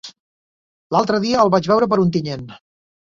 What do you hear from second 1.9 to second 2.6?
per Ontinyent.